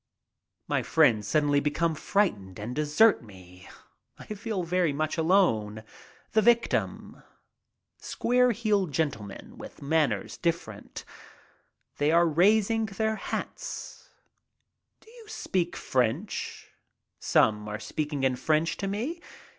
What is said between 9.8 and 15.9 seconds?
manners different— they are raising their hats. "Do I speak